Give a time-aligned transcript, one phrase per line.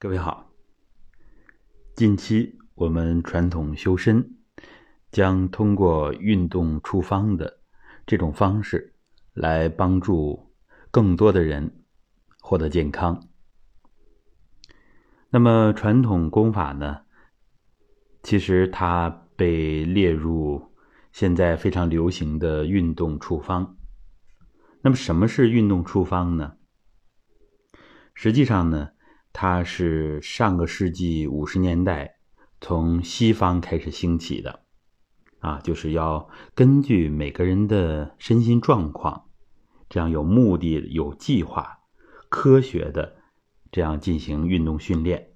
[0.00, 0.52] 各位好，
[1.96, 4.36] 近期我们传统修身
[5.10, 7.58] 将通过运动处方的
[8.06, 8.94] 这种方式
[9.32, 10.54] 来帮助
[10.92, 11.82] 更多的人
[12.40, 13.28] 获得健康。
[15.30, 17.00] 那么传统功法呢，
[18.22, 20.76] 其实它被列入
[21.10, 23.76] 现在非常流行的运动处方。
[24.82, 26.56] 那么什么是运动处方呢？
[28.14, 28.92] 实际上呢？
[29.40, 32.16] 它是上个世纪五十年代
[32.60, 34.64] 从西方开始兴起的，
[35.38, 39.26] 啊，就是要根据每个人的身心状况，
[39.88, 41.78] 这样有目的、有计划、
[42.28, 43.14] 科学的
[43.70, 45.28] 这样进行运动训练，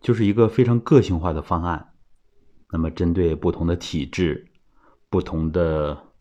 [0.00, 1.94] 就是一个非常个性化的方案。
[2.70, 4.52] 那么，针对不同的体质、
[5.10, 6.12] 不同的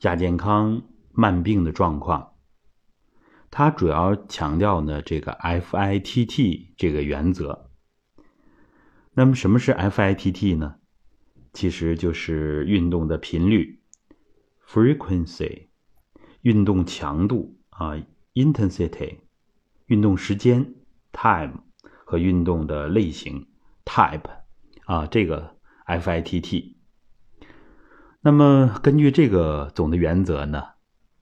[0.00, 0.80] 亚健康、
[1.12, 2.33] 慢病的状况。
[3.56, 7.70] 它主要强调呢这个 FITT 这个原则。
[9.12, 10.74] 那么什么是 FITT 呢？
[11.52, 13.80] 其实就是运动的频率
[14.66, 15.68] （frequency）、
[16.40, 17.92] 运动强度啊
[18.34, 19.18] （intensity）、
[19.86, 20.74] 运动时间
[21.12, 21.60] （time）
[22.04, 23.46] 和运动的类型
[23.84, 24.30] （type）
[24.86, 26.74] 啊，这个 FITT。
[28.20, 30.70] 那么根据这个总的原则呢，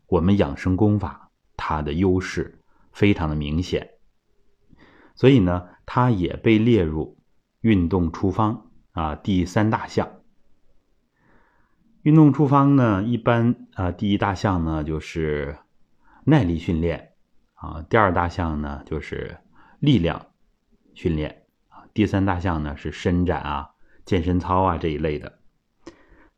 [0.06, 1.28] 我们养生功法。
[1.56, 2.58] 它的优势
[2.92, 3.90] 非常的明显，
[5.14, 7.18] 所以呢，它也被列入
[7.60, 10.20] 运动处方啊第三大项。
[12.02, 15.56] 运动处方呢，一般啊第一大项呢就是
[16.24, 17.12] 耐力训练
[17.54, 19.38] 啊，第二大项呢就是
[19.78, 20.26] 力量
[20.94, 23.70] 训练啊，第三大项呢是伸展啊、
[24.04, 25.38] 健身操啊这一类的。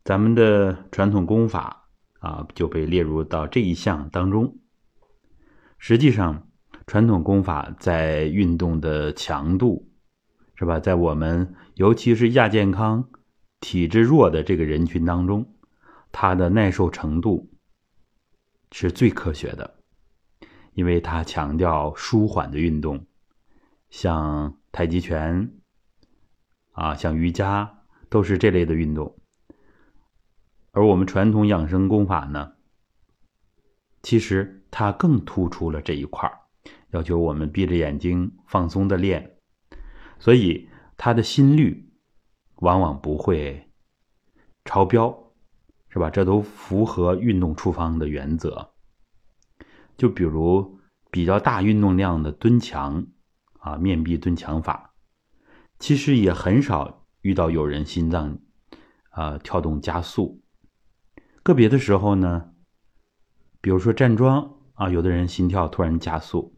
[0.03, 1.87] 咱们的传统功法
[2.19, 4.59] 啊就被列入到这一项当中。
[5.87, 6.49] 实际上，
[6.87, 9.87] 传统功法在运动的强度，
[10.55, 10.79] 是吧？
[10.79, 13.07] 在我们尤其是亚健康、
[13.59, 15.53] 体质弱的这个人群当中，
[16.11, 17.51] 它的耐受程度
[18.71, 19.75] 是最科学的，
[20.73, 23.05] 因为它强调舒缓的运动，
[23.91, 25.51] 像太极拳
[26.71, 29.15] 啊，像瑜伽，都是这类的运动。
[30.71, 32.53] 而我们传统养生功法呢，
[34.01, 34.63] 其实。
[34.77, 36.37] 它更突出了这一块儿
[36.89, 39.37] 要求我们闭着眼睛放松的练，
[40.19, 41.93] 所以他的心率
[42.55, 43.71] 往往不会
[44.65, 45.31] 超标，
[45.87, 46.09] 是吧？
[46.09, 48.73] 这都符合运动处方的原则。
[49.95, 50.77] 就比如
[51.09, 53.07] 比较大运动量的蹲墙
[53.59, 54.93] 啊，面壁蹲墙法，
[55.79, 58.39] 其实也很少遇到有人心脏
[59.11, 60.43] 啊跳动加速。
[61.43, 62.51] 个别的时候呢，
[63.61, 64.54] 比如说站桩。
[64.75, 66.57] 啊，有的人心跳突然加速，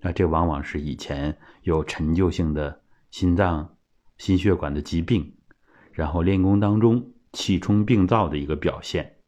[0.00, 3.76] 那这往往是以前有陈旧性的心脏、
[4.18, 5.36] 心血管的疾病，
[5.92, 9.18] 然后练功当中气冲病灶的一个表现。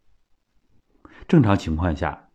[1.28, 2.30] 正常情况下，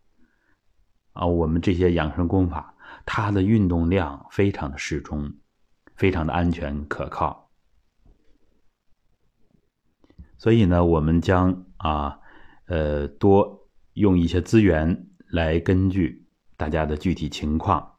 [1.11, 5.33] 啊，我们这些养生功法，它的运动量非常的适中，
[5.97, 7.51] 非常的安全可靠。
[10.37, 12.19] 所以呢，我们将啊，
[12.67, 15.09] 呃，多用一些资源。
[15.33, 17.95] 来根据大家的具体情况，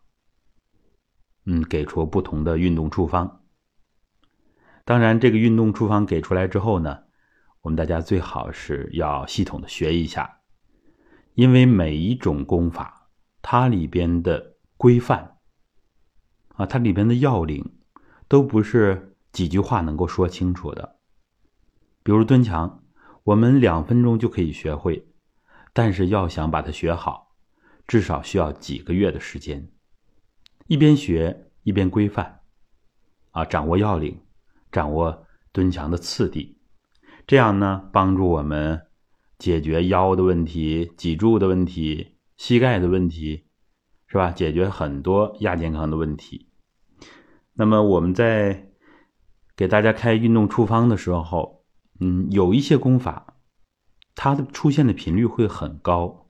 [1.47, 3.43] 嗯，给出不同的运动处方。
[4.85, 6.97] 当然，这个运动处方给出来之后呢，
[7.63, 10.43] 我们大家最好是要系统的学一下，
[11.35, 13.09] 因为每一种功法，
[13.43, 15.39] 它里边的规范
[16.55, 17.69] 啊，它里边的要领，
[18.29, 21.01] 都不是几句话能够说清楚的。
[22.05, 22.85] 比如蹲墙，
[23.25, 25.09] 我们两分钟就可以学会，
[25.75, 27.35] 但是要想把它学好。
[27.87, 29.69] 至少需要几个月的时间，
[30.69, 32.41] 一边学一边规范，
[33.33, 34.23] 啊，掌握要领，
[34.73, 36.57] 掌握蹲墙的次第，
[37.27, 38.87] 这样呢，帮助我们
[39.37, 43.45] 解决腰的问题、脊柱的问题、膝盖的问题，
[44.07, 44.31] 是吧？
[44.31, 46.49] 解决很多亚健康的问题。
[47.53, 48.71] 那么我们在
[49.55, 51.63] 给大家开运动处方的时候，
[52.01, 53.34] 嗯，有一些功法，
[54.15, 56.29] 它的出现的频率会很高。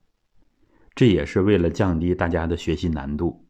[0.95, 3.47] 这也是为了降低大家的学习难度。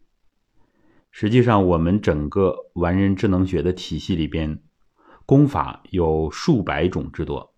[1.12, 4.62] 实际上，我们整个完人智能学的体系里边，
[5.26, 7.56] 功法有数百种之多。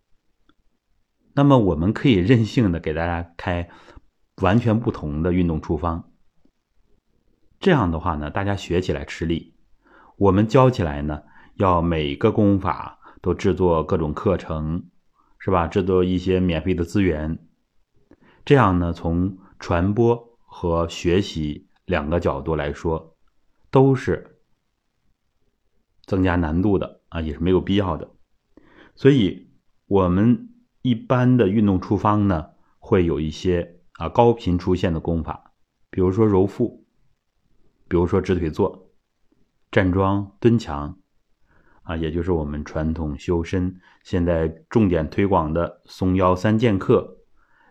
[1.33, 3.69] 那么，我们可以任性的给大家开
[4.41, 6.11] 完全不同的运动处方。
[7.59, 9.55] 这样的话呢，大家学起来吃力。
[10.17, 11.23] 我们教起来呢，
[11.55, 14.89] 要每个功法都制作各种课程，
[15.47, 15.65] 是吧？
[15.65, 17.39] 制作一些免费的资源。
[18.43, 23.15] 这样呢，从传播和学习两个角度来说，
[23.71, 24.41] 都是
[26.05, 28.11] 增加难度的啊，也是没有必要的。
[28.93, 29.47] 所以，
[29.85, 30.49] 我们
[30.81, 35.53] 一般的运动处方呢，会有一些啊高频出现的功法，
[35.89, 36.85] 比如说揉腹，
[37.87, 38.91] 比如说直腿坐、
[39.71, 40.99] 站桩、蹲墙，
[41.87, 47.19] 啊，也就是我们传统修身现在重点推广的松腰三剑客、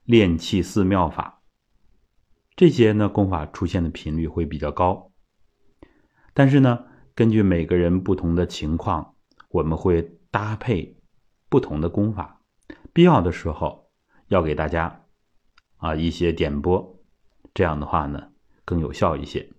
[0.05, 1.43] 练气四妙法。
[2.57, 5.13] 这些呢功法出现的频率会比较高，
[6.33, 9.15] 但是呢，根据每个人不同的情况，
[9.51, 10.97] 我们会搭配
[11.51, 12.41] 不同的功法，
[12.95, 13.91] 必要的时候
[14.29, 15.05] 要给大家
[15.77, 17.05] 啊一些点拨，
[17.53, 18.29] 这样的话呢
[18.65, 19.51] 更有效一些。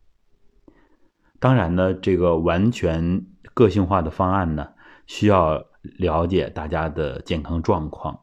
[1.39, 3.27] 当然呢，这个完全
[3.57, 4.69] 个性化的方案呢，
[5.07, 8.19] 需要了解大家的健康状况，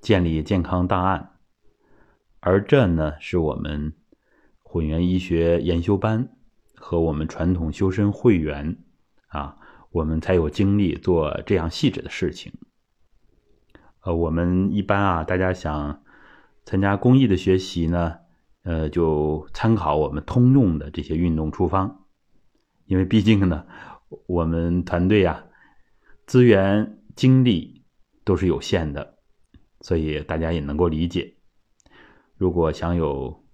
[0.00, 1.30] 建立健康档案，
[2.40, 3.92] 而这呢是我们。
[4.64, 6.30] 混元医学研修班
[6.74, 8.78] 和我们传统修身会员
[9.28, 9.58] 啊，
[9.90, 12.54] 我们才有精力做这样细致的事情。
[14.00, 16.02] 呃，我们一般啊，大家想
[16.64, 18.14] 参加公益的学习呢，
[18.62, 22.06] 呃，就参考我们通用的这些运动处方，
[22.86, 23.66] 因为毕竟呢，
[24.26, 25.44] 我们团队啊，
[26.26, 27.84] 资源精力
[28.24, 29.18] 都是有限的，
[29.80, 31.36] 所以大家也能够理解。
[32.36, 33.44] 如果想有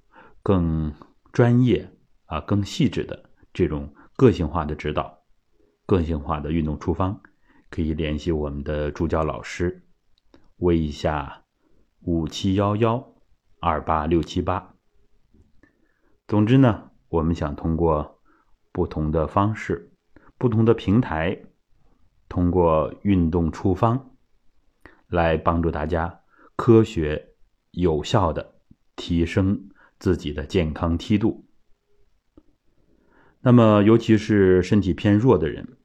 [0.43, 0.95] 更
[1.33, 1.91] 专业
[2.27, 5.25] 啊，更细致的这种个性化的指导，
[5.87, 7.21] 个性化的运动处方，
[7.71, 9.87] 可以联系我们的助教老师，
[10.57, 11.45] 微一下
[12.01, 13.15] 五七幺幺
[13.61, 14.75] 二八六七八。
[16.27, 18.21] 总之呢，我们想通过
[18.73, 19.93] 不同的方式、
[20.39, 21.39] 不同的平台，
[22.29, 24.17] 通过运动处方，
[25.09, 26.23] 来帮助大家
[26.57, 27.35] 科学
[27.73, 28.55] 有效的
[28.97, 29.69] 提升。
[30.01, 31.45] 自己的健康梯度。
[33.41, 35.77] 那么，尤其是身体偏弱的人，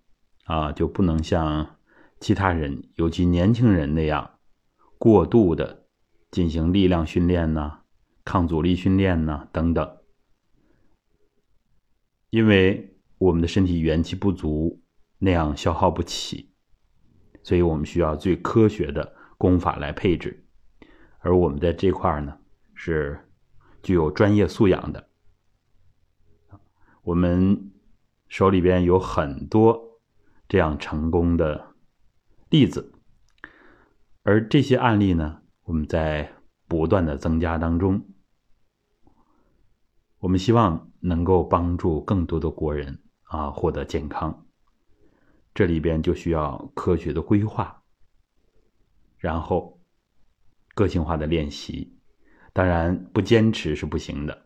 [0.44, 1.78] 啊，就不能像
[2.20, 4.38] 其他人，尤其年轻人那样
[5.00, 5.88] 过度的
[6.30, 7.80] 进行力量训练呢、
[8.24, 9.98] 抗阻力训练呢等等，
[12.30, 12.93] 因为
[13.24, 14.81] 我们的身体元气不足，
[15.18, 16.52] 那样消耗不起，
[17.42, 20.46] 所以我们需要最科学的功法来配置。
[21.20, 22.38] 而我们在这块呢，
[22.74, 23.20] 是。
[23.81, 25.10] 具有专业素养的，
[27.02, 27.74] 我们
[28.30, 30.00] 手里边有很多
[30.48, 31.76] 这样成功的
[32.50, 32.94] 例子，
[34.22, 36.34] 而这些案例呢，我们在
[36.66, 38.08] 不断的增加当中，
[40.19, 43.03] 我们希望能够帮助更多的国人
[43.33, 44.45] 啊获得健康，
[45.56, 47.83] 这里边就需要科学的规划，
[49.18, 49.81] 然后
[50.75, 51.97] 个性化的练习。
[52.53, 54.45] 当然，不坚持是不行的。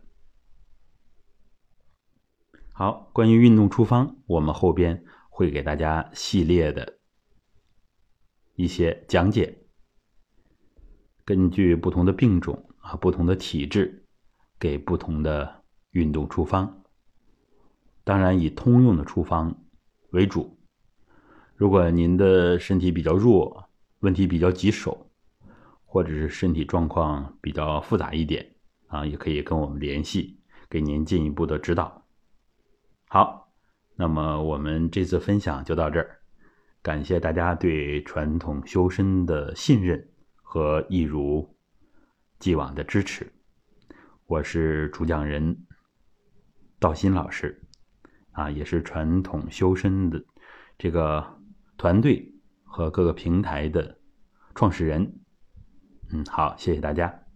[2.72, 7.00] 好，关于运动处方，我们后边会给大家系列的
[8.56, 9.66] 一些讲解。
[11.26, 14.06] 根据不同的病种啊，不同的体质，
[14.58, 16.86] 给不同的运动处方。
[18.08, 19.54] 当然，以通用的处方
[20.12, 20.58] 为主。
[21.58, 23.70] 如果您的身体比较弱，
[24.00, 25.04] 问题比较棘手。
[25.90, 28.46] 或者是身体状况比较复杂一点
[28.88, 30.38] 啊，也可以跟我们联系，
[30.70, 32.06] 给您进一步的指导。
[33.08, 33.50] 好，
[33.96, 36.20] 那么我们这次分享就到这儿，
[36.84, 41.56] 感谢大家对传统修身的信任和一如
[42.38, 43.26] 既往的支持。
[44.26, 45.58] 我是主讲人
[46.80, 47.64] 道新老师，
[48.38, 50.24] 啊，也是传统修身的
[50.78, 51.26] 这个
[51.76, 52.32] 团队
[52.64, 53.98] 和各个平台的
[54.54, 55.12] 创始人。
[56.12, 57.27] 嗯，好，谢谢大家。